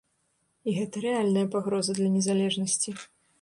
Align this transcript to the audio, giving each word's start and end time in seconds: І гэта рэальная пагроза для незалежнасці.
І 0.71 0.71
гэта 0.77 1.03
рэальная 1.05 1.43
пагроза 1.57 1.91
для 2.01 2.09
незалежнасці. 2.17 2.97